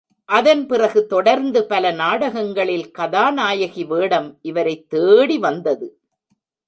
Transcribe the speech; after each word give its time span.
அதன் 0.25 0.65
பிறகு 0.65 1.05
தொடர்ந்து 1.05 1.65
பல 1.65 1.91
நாடகங்களில் 1.91 2.91
கதாநாயகி 2.91 3.85
வேடம் 3.85 4.39
இவரைத் 4.41 4.89
தேடி 4.89 5.37
வந்தது. 5.37 5.99